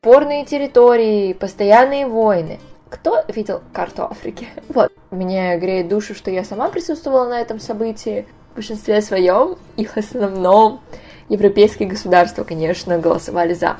[0.00, 2.60] спорные территории, постоянные войны.
[2.88, 4.46] Кто видел карту Африки?
[4.68, 4.92] Вот.
[5.10, 8.24] Мне греет душу, что я сама присутствовала на этом событии.
[8.52, 10.80] В большинстве своем и в основном
[11.28, 13.76] европейские государства, конечно, голосовали за.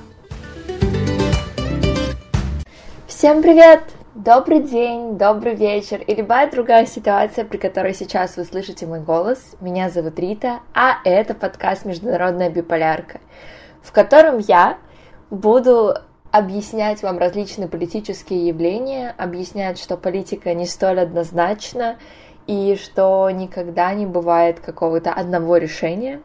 [3.06, 3.84] Всем привет!
[4.16, 9.54] Добрый день, добрый вечер и любая другая ситуация, при которой сейчас вы слышите мой голос.
[9.60, 13.20] Меня зовут Рита, а это подкаст «Международная биполярка»,
[13.82, 14.78] в котором я
[15.30, 15.94] буду
[16.38, 21.98] объяснять вам различные политические явления, объяснять, что политика не столь однозначна
[22.46, 26.22] и что никогда не бывает какого-то одного решения.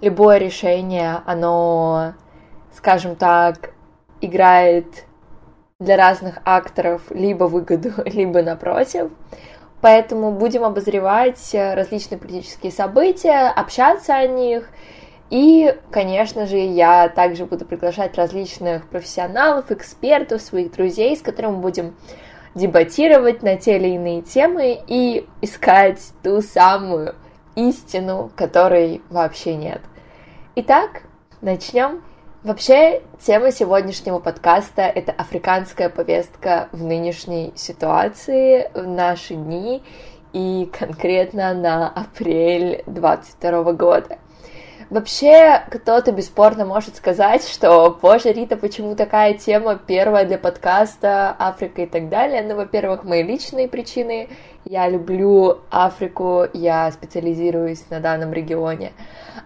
[0.00, 2.14] Любое решение, оно,
[2.74, 3.74] скажем так,
[4.20, 4.86] играет
[5.78, 9.10] для разных акторов либо выгоду, либо напротив.
[9.80, 14.68] Поэтому будем обозревать различные политические события, общаться о них
[15.32, 21.96] и, конечно же, я также буду приглашать различных профессионалов, экспертов, своих друзей, с которыми будем
[22.54, 27.14] дебатировать на те или иные темы и искать ту самую
[27.54, 29.80] истину, которой вообще нет.
[30.56, 31.04] Итак,
[31.40, 32.02] начнем.
[32.42, 39.82] Вообще, тема сегодняшнего подкаста— это африканская повестка в нынешней ситуации, в наши дни,
[40.34, 44.18] и конкретно на апрель 2022 года.
[44.92, 51.80] Вообще, кто-то бесспорно может сказать, что, боже, Рита, почему такая тема первая для подкаста, Африка
[51.80, 52.42] и так далее.
[52.42, 54.28] Ну, во-первых, мои личные причины.
[54.66, 58.92] Я люблю Африку, я специализируюсь на данном регионе.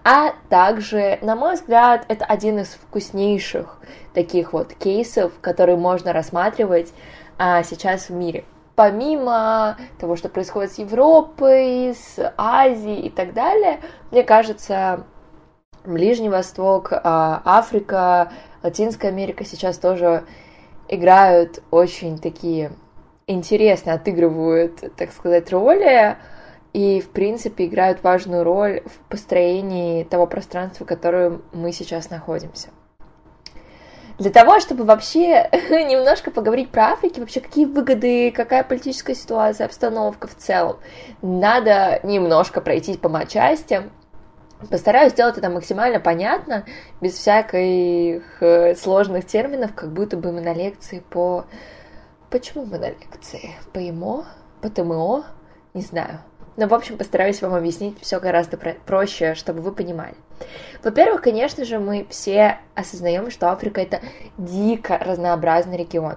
[0.02, 3.78] А также, на мой взгляд, это один из вкуснейших
[4.14, 6.92] таких вот кейсов, которые можно рассматривать
[7.39, 8.42] а, сейчас в мире
[8.74, 13.80] помимо того, что происходит с Европой, с Азией и так далее,
[14.11, 15.06] мне кажется,
[15.87, 20.25] Ближний Восток, а, Африка, Латинская Америка сейчас тоже
[20.89, 22.73] играют очень такие
[23.27, 26.17] интересно отыгрывают, так сказать, роли
[26.73, 32.69] и, в принципе, играют важную роль в построении того пространства, в котором мы сейчас находимся.
[34.19, 40.27] Для того, чтобы вообще немножко поговорить про Африку, вообще какие выгоды, какая политическая ситуация, обстановка
[40.27, 40.79] в целом,
[41.20, 43.91] надо немножко пройтись по матчастям,
[44.70, 46.64] Постараюсь сделать это максимально понятно,
[47.00, 51.44] без всяких э, сложных терминов, как будто бы мы на лекции по...
[52.30, 53.50] Почему мы на лекции?
[53.72, 54.24] По ИМО?
[54.62, 55.27] По ТМО?
[55.74, 56.20] Не знаю.
[56.56, 60.14] Но, в общем, постараюсь вам объяснить все гораздо проще, чтобы вы понимали.
[60.83, 64.00] Во-первых, конечно же, мы все осознаем, что Африка это
[64.39, 66.16] дико разнообразный регион.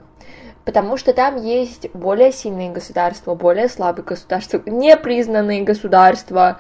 [0.64, 6.60] Потому что там есть более сильные государства, более слабые государства, непризнанные государства,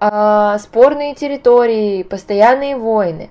[0.00, 3.30] э, спорные территории, постоянные войны.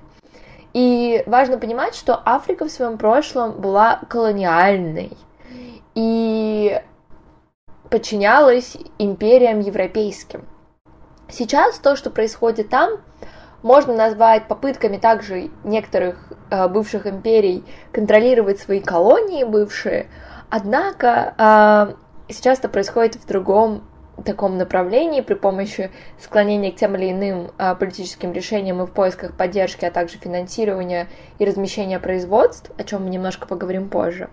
[0.72, 5.16] И важно понимать, что Африка в своем прошлом была колониальной
[5.94, 6.80] и
[7.88, 10.44] подчинялась империям европейским.
[11.28, 13.00] Сейчас то, что происходит там,
[13.62, 20.08] можно назвать попытками также некоторых э, бывших империй контролировать свои колонии бывшие,
[20.50, 21.34] однако
[22.28, 23.82] э, сейчас это происходит в другом
[24.22, 29.36] таком направлении при помощи склонения к тем или иным а, политическим решениям и в поисках
[29.36, 34.30] поддержки, а также финансирования и размещения производств, о чем мы немножко поговорим позже.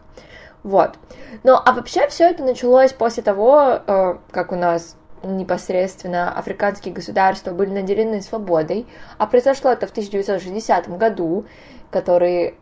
[0.64, 0.98] Вот.
[1.44, 7.52] Ну, а вообще все это началось после того, э, как у нас непосредственно африканские государства
[7.52, 8.86] были наделены свободой,
[9.18, 11.46] а произошло это в 1960 году,
[11.92, 12.56] который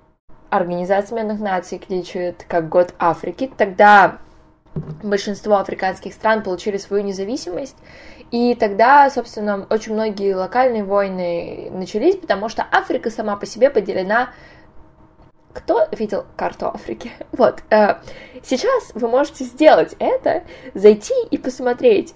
[0.50, 3.50] Организация Объединенных Наций кличет как год Африки.
[3.58, 4.18] Тогда
[4.76, 7.76] большинство африканских стран получили свою независимость,
[8.32, 14.30] и тогда, собственно, очень многие локальные войны начались, потому что Африка сама по себе поделена
[15.54, 17.12] кто видел карту Африки?
[17.32, 17.62] Вот.
[17.70, 17.96] Э,
[18.44, 20.44] сейчас вы можете сделать это,
[20.74, 22.14] зайти и посмотреть,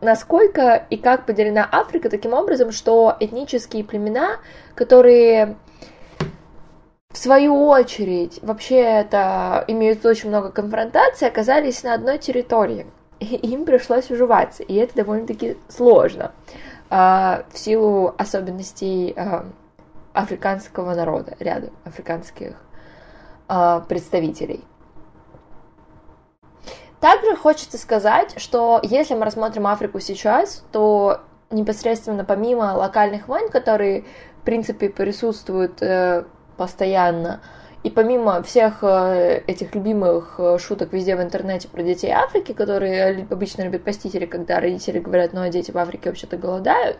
[0.00, 4.38] насколько и как поделена Африка таким образом, что этнические племена,
[4.74, 5.56] которые
[7.12, 12.86] в свою очередь, вообще это имеют очень много конфронтаций, оказались на одной территории.
[13.20, 16.32] И им пришлось уживаться, и это довольно-таки сложно
[16.90, 19.44] а, в силу особенностей а,
[20.12, 22.54] африканского народа, ряда африканских
[23.46, 24.64] а, представителей.
[26.98, 31.20] Также хочется сказать, что если мы рассмотрим Африку сейчас, то
[31.50, 34.04] непосредственно помимо локальных войн, которые,
[34.40, 36.24] в принципе, присутствуют э,
[36.62, 37.40] постоянно.
[37.82, 43.26] И помимо всех э, этих любимых э, шуток везде в интернете про детей Африки, которые
[43.28, 46.98] обычно любят постители, когда родители говорят, ну а дети в Африке вообще-то голодают,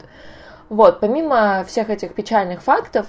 [0.69, 3.07] вот, помимо всех этих печальных фактов,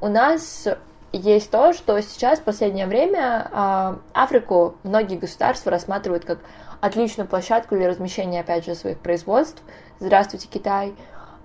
[0.00, 0.66] у нас
[1.12, 6.38] есть то, что сейчас, в последнее время, а, Африку многие государства рассматривают как
[6.80, 9.62] отличную площадку для размещения, опять же, своих производств.
[10.00, 10.94] Здравствуйте, Китай.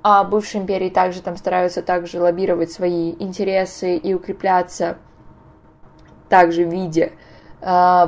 [0.10, 5.00] А бывшие империи также там стараются также лоббировать свои интересы и укрепляться
[6.30, 7.12] также в виде
[7.60, 8.08] э,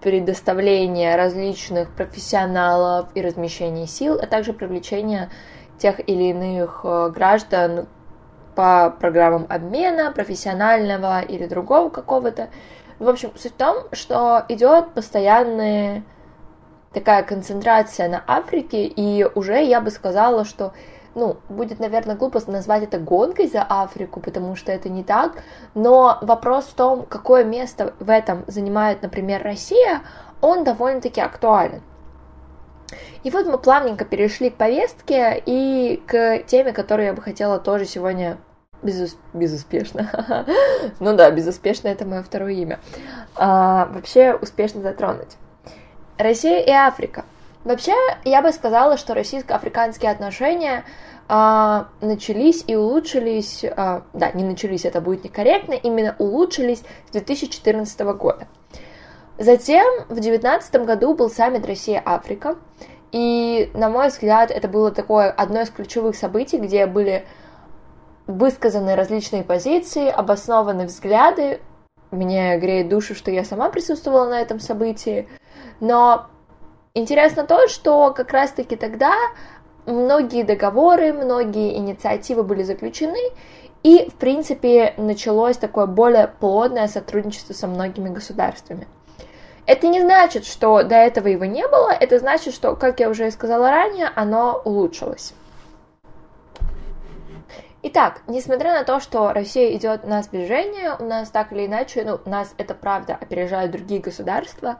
[0.00, 5.30] предоставления различных профессионалов и размещения сил, а также привлечения
[5.78, 7.88] тех или иных э, граждан
[8.54, 12.50] по программам обмена, профессионального или другого какого-то.
[13.00, 16.04] В общем, суть в том, что идет постоянная
[16.92, 20.72] такая концентрация на Африке, и уже я бы сказала, что
[21.14, 25.42] ну, будет, наверное, глупо назвать это гонкой за Африку, потому что это не так,
[25.74, 30.02] но вопрос в том, какое место в этом занимает, например, Россия,
[30.40, 31.82] он довольно-таки актуален.
[33.22, 37.84] И вот мы плавненько перешли к повестке и к теме, которую я бы хотела тоже
[37.84, 38.38] сегодня
[38.82, 39.16] безус...
[39.32, 40.10] безуспешно.
[41.00, 42.80] ну да, безуспешно это мое второе имя.
[43.36, 45.36] А, вообще успешно затронуть.
[46.18, 47.24] Россия и Африка.
[47.64, 47.94] Вообще,
[48.24, 50.84] я бы сказала, что российско-африканские отношения
[51.28, 58.00] а, начались и улучшились, а, да, не начались, это будет некорректно, именно улучшились с 2014
[58.00, 58.48] года.
[59.38, 62.56] Затем в 2019 году был саммит Россия-Африка,
[63.12, 67.26] и, на мой взгляд, это было такое одно из ключевых событий, где были
[68.26, 71.60] высказаны различные позиции, обоснованы взгляды.
[72.12, 75.28] Мне греет душу, что я сама присутствовала на этом событии.
[75.80, 76.26] Но
[76.92, 79.14] интересно то, что как раз-таки тогда
[79.86, 83.18] многие договоры, многие инициативы были заключены,
[83.82, 88.86] и, в принципе, началось такое более плотное сотрудничество со многими государствами.
[89.64, 93.30] Это не значит, что до этого его не было, это значит, что, как я уже
[93.30, 95.32] сказала ранее, оно улучшилось.
[97.84, 102.20] Итак, несмотря на то, что Россия идет на сближение, у нас так или иначе, ну,
[102.30, 104.78] нас это правда опережают другие государства,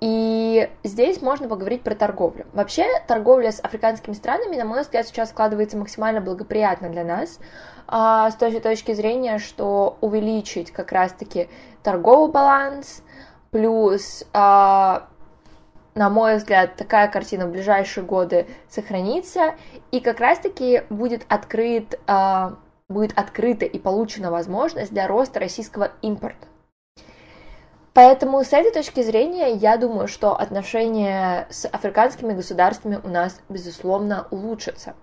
[0.00, 2.46] и здесь можно поговорить про торговлю.
[2.54, 7.38] Вообще, торговля с африканскими странами, на мой взгляд, сейчас складывается максимально благоприятно для нас,
[7.86, 11.50] а, с той же точки зрения, что увеличить как раз-таки
[11.82, 13.02] торговый баланс,
[13.50, 15.08] плюс а,
[15.94, 19.54] на мой взгляд, такая картина в ближайшие годы сохранится,
[19.90, 22.50] и как раз-таки будет открыт, э,
[22.88, 26.46] будет открыта и получена возможность для роста российского импорта.
[27.94, 34.26] Поэтому с этой точки зрения я думаю, что отношения с африканскими государствами у нас, безусловно,
[34.30, 34.94] улучшатся.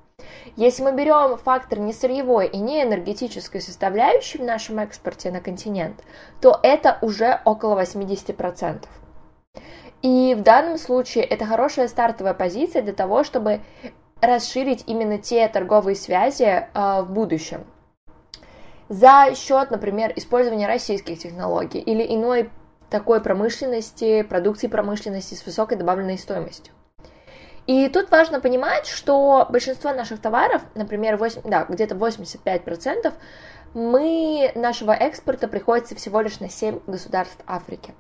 [0.56, 6.04] Если мы берем фактор не сырьевой и не энергетической составляющей в нашем экспорте на континент,
[6.42, 8.86] то это уже около 80%.
[10.02, 13.62] И в данном случае это хорошая стартовая позиция для того, чтобы
[14.22, 17.66] расширить именно те торговые связи э, в будущем.
[18.88, 22.50] За счет, например, использования российских технологий или иной
[22.90, 26.74] такой промышленности, продукции промышленности с высокой добавленной стоимостью.
[27.68, 33.14] И тут важно понимать, что большинство наших товаров, например, 8, да, где-то 85%,
[33.76, 37.94] мы, нашего экспорта приходится всего лишь на 7 государств Африки.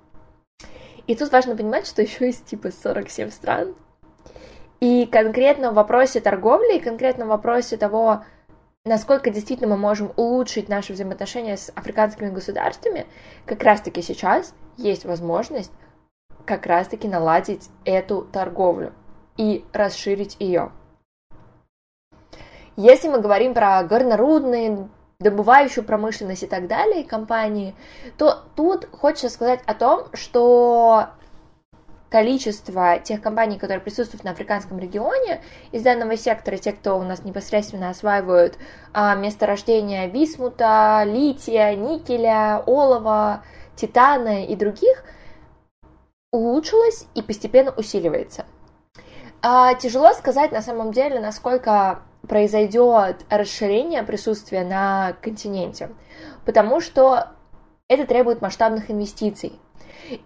[1.10, 3.74] И тут важно понимать, что еще есть типа 47 стран.
[4.80, 8.24] И конкретно в вопросе торговли, и конкретно в вопросе того,
[8.86, 13.08] насколько действительно мы можем улучшить наши взаимоотношения с африканскими государствами,
[13.48, 15.72] как раз-таки сейчас есть возможность
[16.46, 18.94] как раз-таки наладить эту торговлю
[19.36, 20.72] и расширить ее.
[22.76, 24.88] Если мы говорим про горнорудные,
[25.22, 27.76] добывающую промышленность и так далее, компании,
[28.18, 31.08] то тут хочется сказать о том, что
[32.10, 35.42] количество тех компаний, которые присутствуют на африканском регионе,
[35.74, 38.58] из данного сектора, те, кто у нас непосредственно осваивают
[38.94, 43.44] а, месторождения висмута, лития, никеля, олова,
[43.76, 45.04] титана и других,
[46.32, 48.46] улучшилось и постепенно усиливается.
[49.42, 55.90] А, тяжело сказать на самом деле, насколько произойдет расширение присутствия на континенте,
[56.46, 57.30] потому что
[57.88, 59.54] это требует масштабных инвестиций.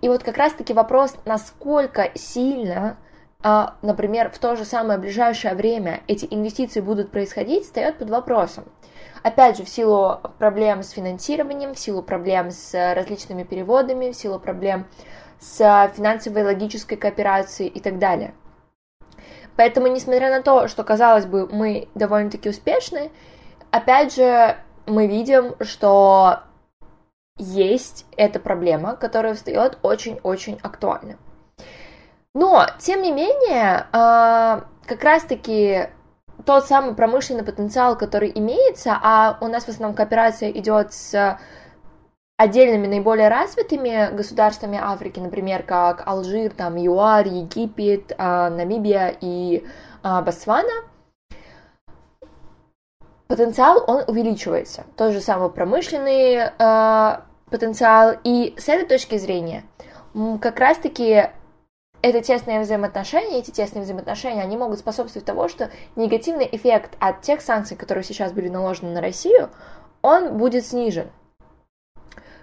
[0.01, 2.97] И вот как раз-таки вопрос, насколько сильно,
[3.41, 8.65] а, например, в то же самое ближайшее время эти инвестиции будут происходить, встает под вопросом.
[9.21, 14.39] Опять же, в силу проблем с финансированием, в силу проблем с различными переводами, в силу
[14.39, 14.87] проблем
[15.39, 18.33] с финансовой логической кооперацией и так далее.
[19.55, 23.11] Поэтому, несмотря на то, что, казалось бы, мы довольно-таки успешны,
[23.71, 26.39] опять же, мы видим, что
[27.37, 31.17] есть эта проблема, которая встает очень-очень актуально.
[32.33, 35.89] Но, тем не менее, а, как раз-таки
[36.45, 41.39] тот самый промышленный потенциал, который имеется, а у нас в основном кооперация идет с
[42.43, 49.65] отдельными наиболее развитыми государствами Африки, например, как Алжир, там ЮАР, Египет, а, Намибия и
[50.03, 50.83] а, Ботсвана,
[53.27, 54.83] потенциал, он увеличивается.
[54.97, 57.19] Тот же самый промышленный э,
[57.49, 58.15] потенциал.
[58.23, 59.63] И с этой точки зрения,
[60.39, 61.29] как раз-таки
[62.03, 67.41] это тесные взаимоотношения, эти тесные взаимоотношения, они могут способствовать тому, что негативный эффект от тех
[67.41, 69.49] санкций, которые сейчас были наложены на Россию,
[70.03, 71.09] он будет снижен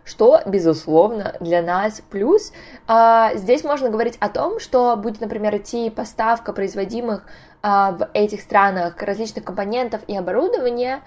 [0.04, 2.52] что, безусловно, для нас плюс.
[2.86, 7.24] А, здесь можно говорить о том, что будет, например, идти поставка производимых
[7.62, 11.02] а, в этих странах различных компонентов и оборудования,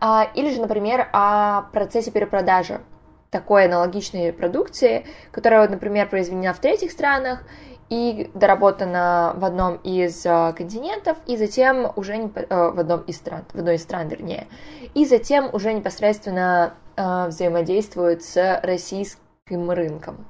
[0.00, 2.80] а, или же, например, о процессе перепродажи
[3.30, 7.42] такой аналогичной продукции, которая, например, произведена в третьих странах
[7.88, 13.16] и доработана в одном из э, континентов, и затем уже не, э, в одном из
[13.16, 14.48] стран, в одной из стран, вернее,
[14.94, 20.26] и затем уже непосредственно э, взаимодействует с российским рынком.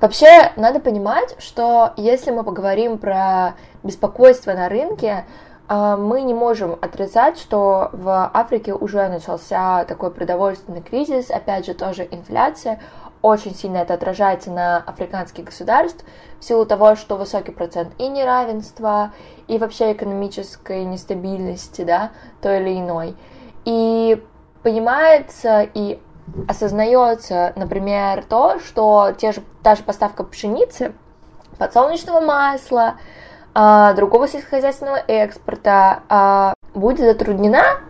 [0.00, 5.26] Вообще, надо понимать, что если мы поговорим про беспокойство на рынке,
[5.68, 12.08] мы не можем отрицать, что в Африке уже начался такой продовольственный кризис, опять же, тоже
[12.10, 12.80] инфляция,
[13.22, 16.04] очень сильно это отражается на африканских государств
[16.38, 19.12] в силу того, что высокий процент и неравенства,
[19.46, 22.10] и вообще экономической нестабильности, да,
[22.40, 23.16] той или иной.
[23.64, 24.22] И
[24.62, 26.00] понимается и
[26.48, 30.94] осознается, например, то, что те же, та же поставка пшеницы,
[31.58, 32.94] подсолнечного масла,
[33.52, 37.80] а, другого сельскохозяйственного экспорта а, будет затруднена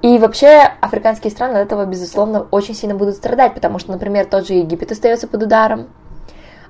[0.00, 4.46] и вообще африканские страны от этого, безусловно, очень сильно будут страдать, потому что, например, тот
[4.46, 5.88] же Египет остается под ударом.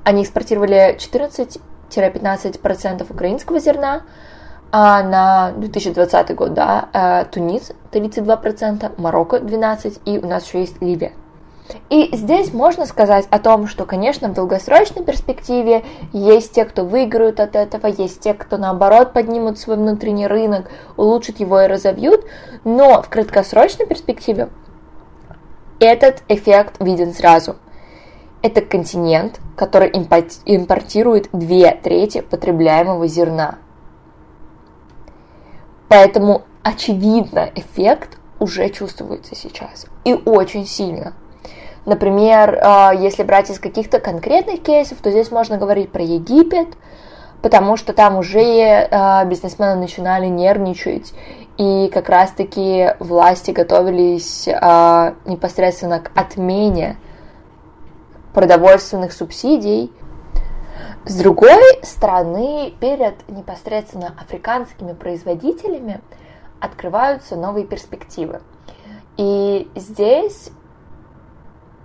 [0.02, 4.04] Они экспортировали 14-15% украинского зерна,
[4.72, 10.80] а на 2020 год, да, э, Тунис 32%, Марокко 12% и у нас еще есть
[10.80, 11.12] Ливия.
[11.90, 17.40] И здесь можно сказать о том, что, конечно, в долгосрочной перспективе есть те, кто выиграют
[17.40, 22.24] от этого, есть те, кто, наоборот, поднимут свой внутренний рынок, улучшат его и разовьют,
[22.64, 24.48] но в краткосрочной перспективе
[25.80, 27.56] этот эффект виден сразу.
[28.42, 33.58] Это континент, который импортирует две трети потребляемого зерна.
[35.88, 39.86] Поэтому, очевидно, эффект уже чувствуется сейчас.
[40.04, 41.14] И очень сильно.
[41.88, 46.68] Например, а, если брать из каких-то конкретных кейсов, то здесь можно говорить про Египет,
[47.40, 51.14] потому что там уже а, бизнесмены начинали нервничать,
[51.56, 56.98] и как раз-таки власти готовились а, непосредственно к отмене
[58.34, 59.90] продовольственных субсидий.
[61.06, 66.02] С другой стороны, перед непосредственно африканскими производителями
[66.60, 68.42] открываются новые перспективы.
[69.16, 70.50] И здесь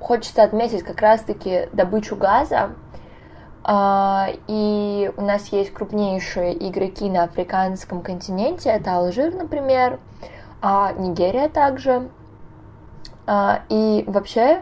[0.04, 2.72] хочется отметить как раз-таки добычу газа.
[3.64, 8.70] А, и у нас есть крупнейшие игроки на африканском континенте.
[8.70, 10.00] Это Алжир, например,
[10.62, 12.10] а Нигерия также.
[13.26, 14.62] А, и вообще,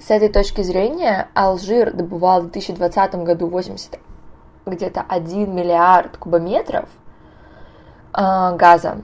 [0.00, 4.00] с этой точки зрения, Алжир добывал в 2020 году 80
[4.64, 6.88] где-то 1 миллиард кубометров
[8.12, 9.02] газа.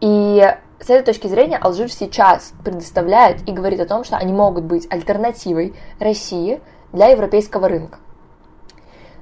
[0.00, 0.56] И
[0.86, 4.86] с этой точки зрения Алжир сейчас предоставляет и говорит о том, что они могут быть
[4.88, 6.60] альтернативой России
[6.92, 7.98] для европейского рынка.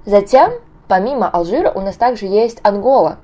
[0.05, 0.53] Затем,
[0.89, 3.17] помимо Алжира, у нас также есть Ангола.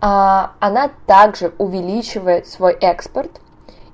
[0.00, 3.40] А, она также увеличивает свой экспорт.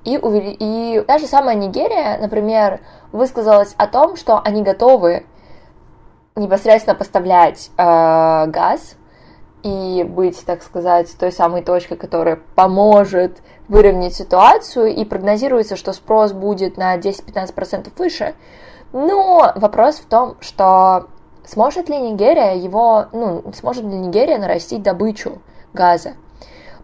[0.03, 5.25] И, и та же самая Нигерия, например, высказалась о том, что они готовы
[6.35, 8.97] непосредственно поставлять э, газ
[9.63, 16.33] и быть, так сказать, той самой точкой, которая поможет выровнять ситуацию, и прогнозируется, что спрос
[16.33, 18.35] будет на 10-15% выше.
[18.91, 21.07] Но вопрос в том, что
[21.45, 25.41] сможет ли Нигерия его, ну, сможет ли Нигерия нарастить добычу
[25.73, 26.13] газа?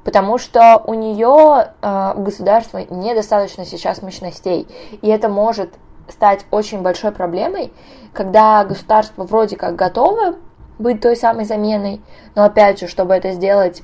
[0.06, 4.68] Потому что у нее э, у государства недостаточно сейчас мощностей,
[5.02, 5.74] и это может
[6.08, 7.74] стать очень большой проблемой,
[8.14, 10.36] когда государство вроде как готово
[10.80, 12.02] быть той самой заменой.
[12.34, 13.84] Но опять же, чтобы это сделать,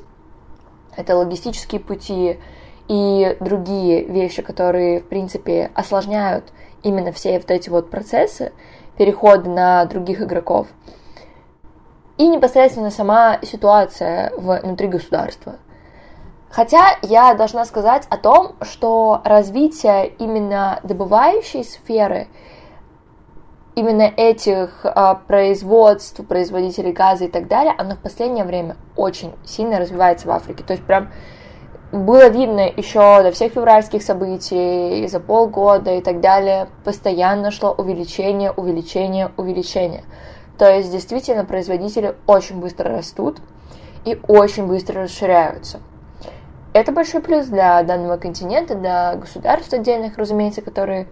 [0.95, 2.39] это логистические пути
[2.87, 8.53] и другие вещи, которые, в принципе, осложняют именно все вот эти вот процессы
[8.97, 10.67] перехода на других игроков.
[12.17, 15.55] И непосредственно сама ситуация внутри государства.
[16.49, 22.27] Хотя я должна сказать о том, что развитие именно добывающей сферы
[23.75, 29.79] именно этих а, производств, производителей газа и так далее, оно в последнее время очень сильно
[29.79, 30.63] развивается в Африке.
[30.63, 31.11] То есть прям
[31.91, 38.51] было видно еще до всех февральских событий, за полгода и так далее, постоянно шло увеличение,
[38.51, 40.03] увеличение, увеличение.
[40.57, 43.39] То есть действительно производители очень быстро растут
[44.05, 45.79] и очень быстро расширяются.
[46.73, 51.07] Это большой плюс для данного континента, для государств отдельных, разумеется, которые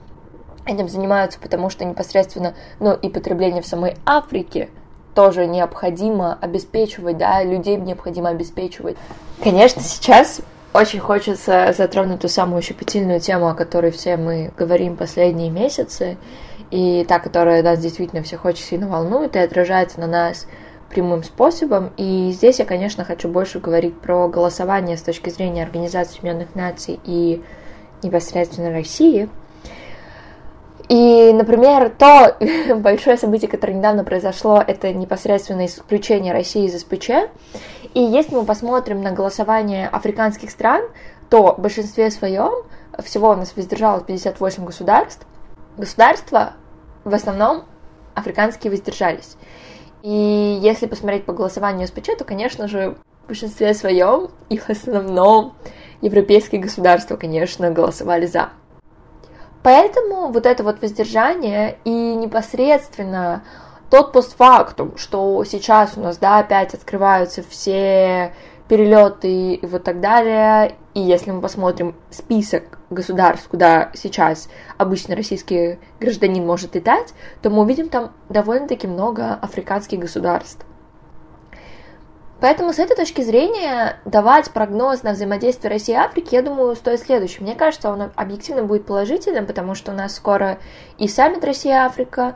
[0.66, 4.70] этим занимаются, потому что непосредственно, ну и потребление в самой Африке
[5.14, 8.98] тоже необходимо обеспечивать, да, людей необходимо обеспечивать.
[9.44, 10.42] Конечно, сейчас
[10.74, 16.18] очень хочется затронуть ту самую щепетильную тему, о которой все мы говорим последние месяцы,
[16.72, 20.48] и та, которая нас действительно всех очень сильно волнует и отражается на нас
[20.90, 21.92] прямым способом.
[21.98, 27.00] И здесь я, конечно, хочу больше говорить про голосование с точки зрения Организации Объединенных Наций
[27.04, 27.44] и
[28.02, 29.30] непосредственно России.
[30.90, 32.38] И, например, то
[32.76, 37.10] большое событие, которое недавно произошло, это непосредственно исключение России из СПЧ.
[37.94, 40.84] И если мы посмотрим на голосование африканских стран,
[41.30, 42.52] то в большинстве своем
[43.04, 45.26] всего у нас воздержалось 58 государств.
[45.78, 46.54] Государства
[47.04, 47.64] в основном
[48.14, 49.38] африканские воздержались.
[50.04, 55.56] И если посмотреть по голосованию СПЧ, то, конечно же, в большинстве своем и в основном
[56.02, 58.50] европейские государства, конечно, голосовали за.
[59.64, 63.44] Поэтому вот это вот воздержание и непосредственно
[63.90, 68.34] тот постфактум, что сейчас у нас, да, опять открываются все
[68.68, 75.80] перелеты и вот так далее, и если мы посмотрим список государств, куда сейчас обычно российский
[76.00, 80.66] гражданин может летать, то мы увидим там довольно-таки много африканских государств.
[82.44, 87.00] Поэтому с этой точки зрения давать прогноз на взаимодействие России и Африки, я думаю, стоит
[87.00, 87.42] следующий.
[87.42, 90.58] Мне кажется, он объективно будет положительным, потому что у нас скоро
[90.98, 92.36] и саммит Россия-Африка,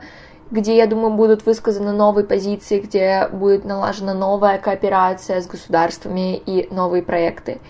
[0.50, 6.72] где, я думаю, будут высказаны новые позиции, где будет налажена новая кооперация с государствами и
[6.72, 7.60] новые проекты.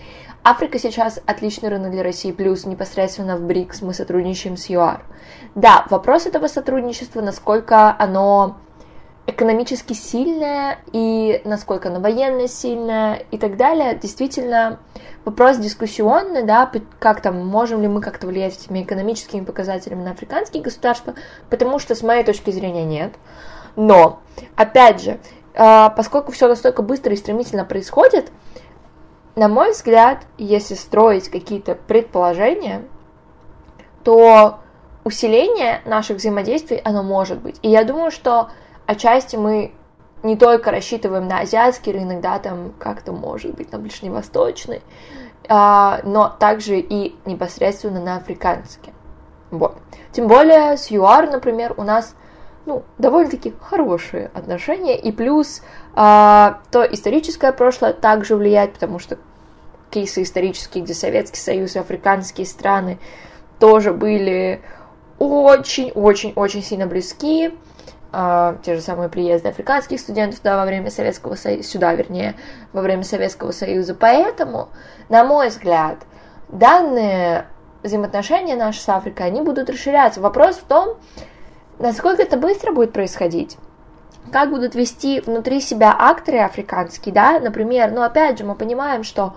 [0.41, 5.03] Африка сейчас отличный рынок для России, плюс непосредственно в БРИКС мы сотрудничаем с ЮАР.
[5.55, 8.55] Да, вопрос этого сотрудничества, насколько оно
[9.29, 14.79] экономически сильная и насколько она военно сильная и так далее, действительно
[15.25, 20.63] вопрос дискуссионный, да, как там, можем ли мы как-то влиять этими экономическими показателями на африканские
[20.63, 21.15] государства,
[21.49, 23.13] потому что с моей точки зрения нет.
[23.75, 24.19] Но,
[24.55, 25.19] опять же,
[25.55, 28.31] а, поскольку все настолько быстро и стремительно происходит,
[29.35, 32.83] на мой взгляд, если строить какие-то предположения,
[34.03, 34.59] то
[35.03, 37.57] усиление наших взаимодействий, оно может быть.
[37.61, 38.49] И я думаю, что
[38.89, 39.71] отчасти мы
[40.23, 44.81] не только рассчитываем на азиатский рынок, да, там как-то может быть на ближневосточный,
[45.47, 48.91] а, но также и непосредственно на африканский.
[49.51, 49.77] Вот.
[50.11, 52.15] Тем более с ЮАР, например, у нас
[52.65, 55.61] ну, довольно-таки хорошие отношения, и плюс
[55.95, 59.19] а, то историческое прошлое также влияет, потому что
[59.91, 62.97] кейсы исторические, где Советский Союз и африканские страны
[63.59, 64.61] тоже были
[65.19, 67.53] очень-очень-очень сильно близки,
[68.11, 72.35] э, те же самые приезды африканских студентов да, во время Советского Союза, сюда, вернее,
[72.73, 73.95] во время Советского Союза.
[73.95, 74.69] Поэтому,
[75.09, 75.97] на мой взгляд,
[76.49, 77.45] данные
[77.83, 80.21] взаимоотношения наши с Африкой, они будут расширяться.
[80.21, 80.97] Вопрос в том,
[81.77, 83.57] насколько это быстро будет происходить.
[84.31, 89.35] Как будут вести внутри себя акторы африканские, да, например, ну, опять же, мы понимаем, что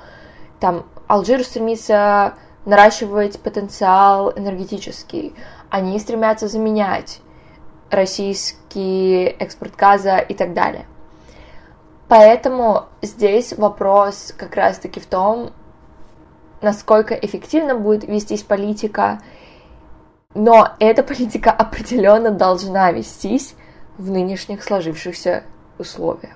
[0.60, 2.34] там Алжир стремится
[2.66, 5.34] наращивать потенциал энергетический,
[5.70, 7.20] они стремятся заменять
[7.92, 10.86] российский экспорт газа и так далее.
[12.08, 15.50] Поэтому здесь вопрос как раз-таки в том,
[16.60, 19.20] насколько эффективно будет вестись политика,
[20.34, 23.54] но эта политика определенно должна вестись
[23.98, 25.44] в нынешних сложившихся
[25.78, 26.32] условиях.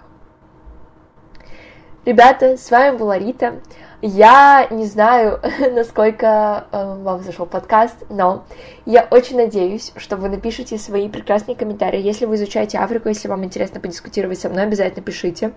[2.05, 3.61] Ребята, с вами была Рита.
[4.03, 5.41] Я не знаю,
[5.73, 8.45] насколько э, вам зашел подкаст, но
[8.85, 12.01] я очень надеюсь, что вы напишите свои прекрасные комментарии.
[12.01, 15.53] Если вы изучаете Африку, если вам интересно подискутировать со мной, обязательно пишите.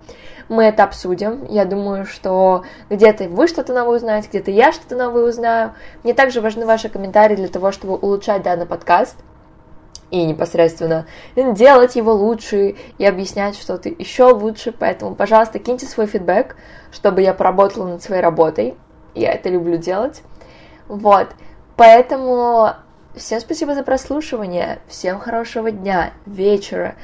[0.47, 1.45] Мы это обсудим.
[1.49, 5.73] Я думаю, что где-то вы что-то новое узнаете, где-то я что-то новое узнаю.
[6.03, 9.17] Мне также важны ваши комментарии для того, чтобы улучшать данный подкаст
[10.11, 14.71] и непосредственно делать его лучше и объяснять что-то еще лучше.
[14.71, 16.55] Поэтому, пожалуйста, киньте свой фидбэк,
[16.91, 18.75] чтобы я поработала над своей работой.
[19.15, 20.21] Я это люблю делать.
[20.87, 21.29] Вот.
[21.75, 22.71] Поэтому
[23.15, 24.79] всем спасибо за прослушивание.
[24.87, 26.95] Всем хорошего дня, вечера.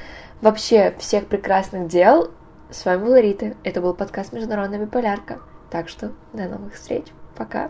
[0.41, 2.31] Вообще, всех прекрасных дел.
[2.69, 3.53] С вами была Рита.
[3.63, 5.39] Это был подкаст «Международная биполярка».
[5.69, 7.05] Так что до новых встреч.
[7.35, 7.69] Пока.